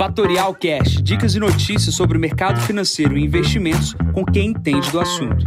[0.00, 4.98] Fatorial Cash, dicas e notícias sobre o mercado financeiro e investimentos com quem entende do
[4.98, 5.44] assunto.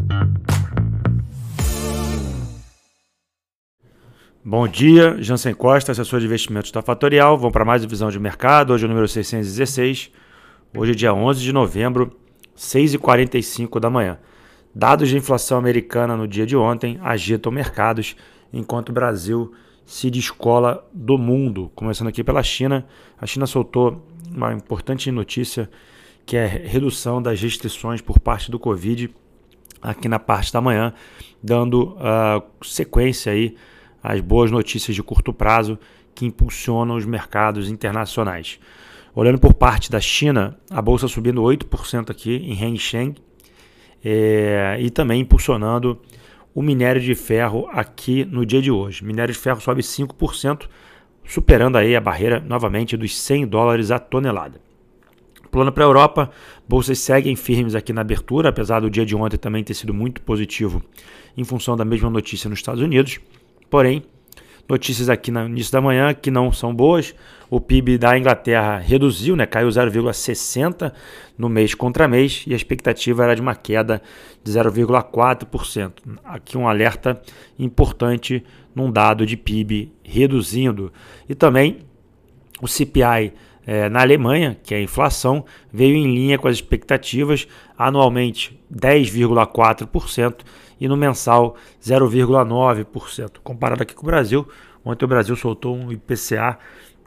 [4.46, 7.36] Bom dia, Jansen Costa, assessor de investimentos da Fatorial.
[7.36, 8.74] Vamos para mais visão de mercado.
[8.74, 10.12] Hoje é o número 616.
[10.78, 12.15] Hoje é dia 11 de novembro,
[12.56, 14.20] 6h45 da manhã.
[14.76, 18.16] Dados de inflação americana no dia de ontem agitam mercados,
[18.54, 19.52] enquanto o Brasil
[19.84, 21.72] se descola do mundo.
[21.73, 22.85] Começando aqui pela China,
[23.20, 25.70] a China soltou uma importante notícia
[26.25, 29.09] que é redução das restrições por parte do Covid
[29.81, 30.93] aqui na parte da manhã,
[31.41, 33.55] dando uh, sequência aí
[34.01, 35.77] às boas notícias de curto prazo
[36.15, 38.59] que impulsionam os mercados internacionais.
[39.13, 43.15] Olhando por parte da China, a bolsa subindo 8% aqui em Hang
[44.03, 45.99] é, e também impulsionando
[46.53, 49.03] o minério de ferro aqui no dia de hoje.
[49.03, 50.67] Minério de ferro sobe 5%,
[51.26, 54.62] superando aí a barreira novamente dos 100 dólares a tonelada.
[55.52, 56.32] Plano para a Europa,
[56.68, 60.21] bolsas seguem firmes aqui na abertura, apesar do dia de ontem também ter sido muito
[60.21, 60.82] positivo
[61.38, 63.20] em função da mesma notícia nos Estados Unidos.
[63.70, 64.04] Porém,
[64.67, 67.14] Notícias aqui no início da manhã que não são boas.
[67.50, 70.94] O PIB da Inglaterra reduziu, né, caiu 0,60
[71.38, 74.02] no mês contra mês e a expectativa era de uma queda
[74.44, 75.91] de 0,4%.
[76.23, 77.22] Aqui um alerta
[77.59, 80.91] importante num dado de PIB reduzindo.
[81.28, 81.80] E também
[82.61, 83.34] o CPI
[83.66, 87.47] é, na Alemanha, que é a inflação, veio em linha com as expectativas,
[87.78, 90.42] anualmente 10,4%
[90.80, 93.38] e no mensal 0,9%.
[93.44, 94.47] Comparado aqui com o Brasil,
[94.84, 96.58] ontem o Brasil soltou um IPCA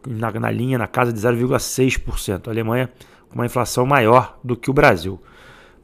[0.07, 2.49] na, na linha na casa de 0,6%.
[2.49, 2.91] A Alemanha
[3.29, 5.21] com uma inflação maior do que o Brasil.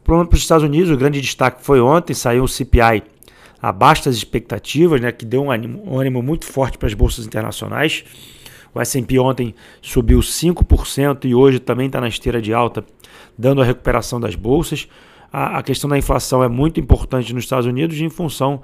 [0.04, 3.02] Para os Estados Unidos, o grande destaque foi ontem, saiu o CPI
[3.60, 7.24] abaixo das expectativas, né, que deu um ânimo, um ânimo muito forte para as bolsas
[7.24, 8.04] internacionais.
[8.74, 12.84] O S&P ontem subiu 5% e hoje também está na esteira de alta,
[13.36, 14.88] dando a recuperação das bolsas.
[15.32, 18.62] A, a questão da inflação é muito importante nos Estados Unidos em função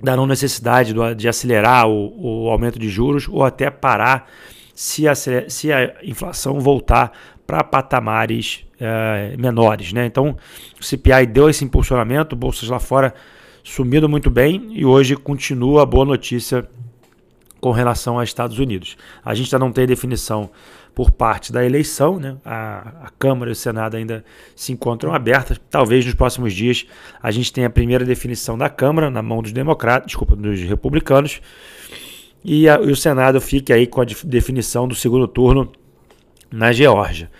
[0.00, 4.30] da não necessidade do, de acelerar o, o, aumento de juros ou até parar
[4.74, 7.12] se a, se a inflação voltar
[7.46, 9.92] para patamares é, menores.
[9.92, 10.06] Né?
[10.06, 10.36] Então,
[10.80, 13.14] o CPI deu esse impulsionamento, bolsas lá fora
[13.62, 16.68] sumindo muito bem e hoje continua a boa notícia
[17.64, 18.94] com relação aos Estados Unidos.
[19.24, 20.50] A gente ainda não tem definição
[20.94, 22.36] por parte da eleição, né?
[22.44, 24.22] a, a Câmara e o Senado ainda
[24.54, 25.58] se encontram abertas.
[25.70, 26.84] Talvez nos próximos dias
[27.22, 31.40] a gente tenha a primeira definição da Câmara na mão dos democratas, desculpa, dos republicanos,
[32.44, 35.72] e, a, e o Senado fique aí com a definição do segundo turno
[36.52, 37.30] na Geórgia.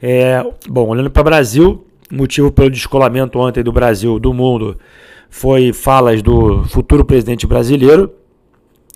[0.00, 4.78] É, bom, olhando para o Brasil, motivo pelo descolamento ontem do Brasil do mundo
[5.28, 8.21] foi falas do futuro presidente brasileiro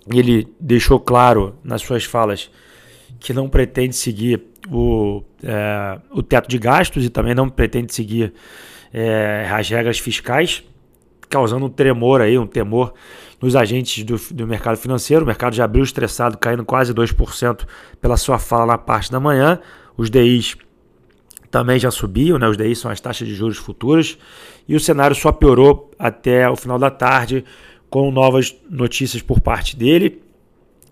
[0.09, 2.49] ele deixou claro nas suas falas
[3.19, 8.33] que não pretende seguir o, é, o teto de gastos e também não pretende seguir
[8.93, 10.63] é, as regras fiscais,
[11.29, 12.93] causando um tremor aí, um temor
[13.41, 15.23] nos agentes do, do mercado financeiro.
[15.23, 17.65] O mercado já abriu estressado, caindo quase 2%
[18.01, 19.59] pela sua fala na parte da manhã.
[19.97, 20.55] Os DIs
[21.49, 22.47] também já subiam, né?
[22.47, 24.17] os DIs são as taxas de juros futuras,
[24.67, 27.43] e o cenário só piorou até o final da tarde,
[27.89, 30.21] com novas notícias por parte dele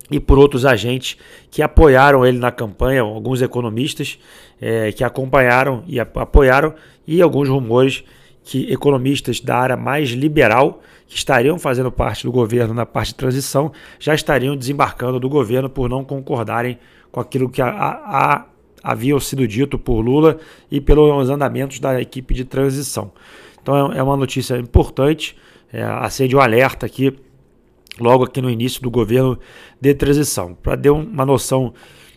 [0.10, 1.18] e por outros agentes
[1.50, 4.20] que apoiaram ele na campanha, alguns economistas
[4.62, 6.74] é, que acompanharam e apoiaram,
[7.08, 8.04] e alguns rumores
[8.44, 13.16] que economistas da área mais liberal, que estariam fazendo parte do governo na parte de
[13.16, 16.78] transição, já estariam desembarcando do governo por não concordarem
[17.12, 18.46] com aquilo que a, a, a
[18.84, 20.38] havia sido dito por Lula
[20.70, 23.12] e pelos andamentos da equipe de transição.
[23.62, 25.36] Então é, é uma notícia importante
[25.75, 27.13] é, acende um alerta aqui,
[28.00, 29.38] logo aqui no início do governo
[29.80, 30.53] de transição.
[30.53, 31.74] Para dar uma noção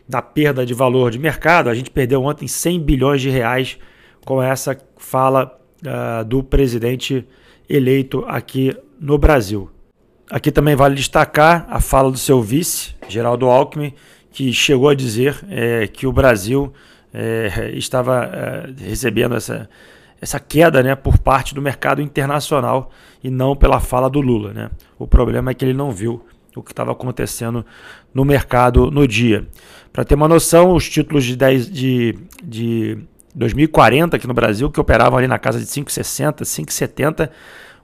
[0.08, 3.76] da perda de valor de mercado, a gente perdeu ontem 100 bilhões de reais
[4.24, 7.26] com essa fala uh, do presidente
[7.68, 9.68] eleito aqui no Brasil.
[10.30, 13.92] Aqui também vale destacar a fala do seu vice, Geraldo Alckmin,
[14.30, 16.72] que chegou a dizer é, que o Brasil
[17.12, 19.68] é, estava é, recebendo essa,
[20.20, 22.90] essa queda né, por parte do mercado internacional
[23.22, 24.52] e não pela fala do Lula.
[24.52, 24.70] Né?
[24.98, 26.24] O problema é que ele não viu
[26.56, 27.64] o que estava acontecendo
[28.12, 29.46] no mercado no dia.
[29.92, 32.98] Para ter uma noção, os títulos de, 10, de, de
[33.34, 37.30] 2040 aqui no Brasil, que operavam ali na casa de 5,60, 5,70,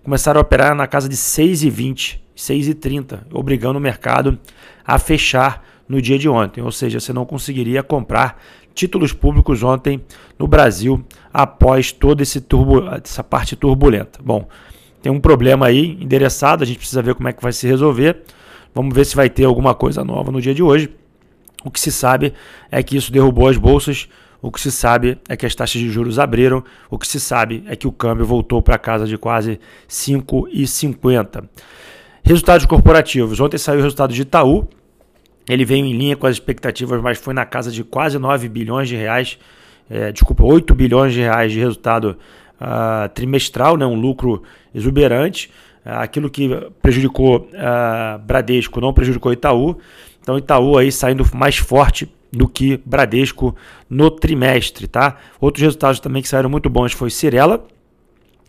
[0.03, 4.39] começaram a operar na casa de 6,20, 6,30, obrigando o mercado
[4.85, 6.63] a fechar no dia de ontem.
[6.63, 8.43] Ou seja, você não conseguiria comprar
[8.75, 10.03] títulos públicos ontem
[10.39, 14.21] no Brasil após toda essa parte turbulenta.
[14.23, 14.49] Bom,
[15.01, 18.23] tem um problema aí endereçado, a gente precisa ver como é que vai se resolver.
[18.75, 20.91] Vamos ver se vai ter alguma coisa nova no dia de hoje.
[21.65, 22.35] O que se sabe
[22.71, 24.09] é que isso derrubou as bolsas.
[24.43, 26.63] O que se sabe é que as taxas de juros abriram.
[26.91, 31.49] O que se sabe é que o câmbio voltou para casa de quase 5,50.
[32.23, 33.41] Resultados corporativos.
[33.41, 34.69] Ontem saiu o resultado de Itaú.
[35.49, 38.89] Ele veio em linha com as expectativas, mas foi na casa de quase 9 bilhões
[38.89, 39.39] de reais.
[39.89, 42.17] É, desculpa, 8 bilhões de reais de resultado
[42.61, 44.43] uh, trimestral, né, um lucro
[44.75, 45.51] exuberante.
[45.85, 46.49] Uh, aquilo que
[46.81, 49.79] prejudicou uh, Bradesco não prejudicou Itaú.
[50.21, 53.55] Então Itaú aí saindo mais forte do que Bradesco
[53.89, 55.19] no trimestre, tá?
[55.41, 57.65] Outros resultados também que saíram muito bons foi Cirela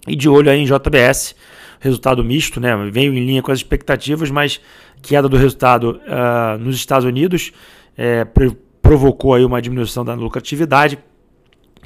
[0.07, 1.35] e de olho aí em JBS,
[1.79, 2.75] resultado misto, né?
[2.91, 4.59] Veio em linha com as expectativas, mas
[5.01, 7.51] queda do resultado uh, nos Estados Unidos
[7.97, 8.25] é,
[8.81, 10.97] provocou aí uma diminuição da lucratividade.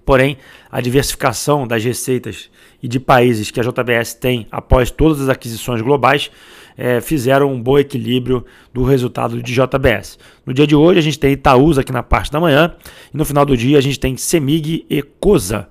[0.06, 0.38] Porém,
[0.72, 2.50] a diversificação das receitas
[2.82, 6.32] e de países que a JBS tem após todas as aquisições globais
[6.76, 8.44] é, fizeram um bom equilíbrio
[8.74, 10.18] do resultado de JBS.
[10.46, 12.74] No dia de hoje, a gente tem Itaúsa aqui na parte da manhã
[13.14, 15.70] e no final do dia a gente tem Semig e Cosa.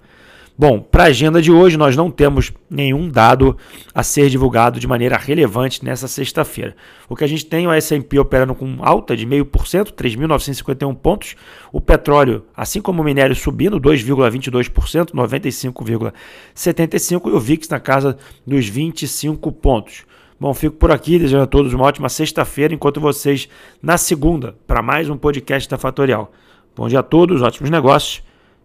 [0.61, 3.57] Bom, para a agenda de hoje, nós não temos nenhum dado
[3.95, 6.75] a ser divulgado de maneira relevante nessa sexta-feira.
[7.09, 11.37] O que a gente tem é o S&P operando com alta de 0,5%, 3.951 pontos.
[11.71, 17.29] O petróleo, assim como o minério, subindo 2,22%, 95,75%.
[17.29, 20.05] E o VIX na casa dos 25 pontos.
[20.41, 23.49] Bom, fico por aqui, desejando a todos uma ótima sexta-feira, enquanto vocês
[23.81, 26.33] na segunda, para mais um podcast da Fatorial.
[26.75, 28.25] Bom dia a todos, ótimos negócios.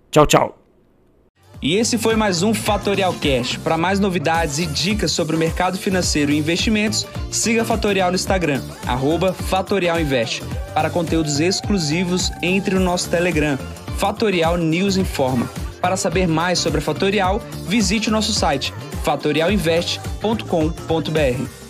[0.09, 0.62] Tchau, tchau.
[1.63, 3.55] E esse foi mais um Fatorial Cash.
[3.55, 8.61] Para mais novidades e dicas sobre o mercado financeiro e investimentos, siga Fatorial no Instagram,
[9.47, 10.43] @fatorialinvest.
[10.73, 13.57] Para conteúdos exclusivos, entre no nosso Telegram,
[13.97, 15.49] Fatorial News Informa.
[15.79, 18.73] Para saber mais sobre a Fatorial, visite o nosso site
[19.05, 21.62] fatorialinvest.com.br.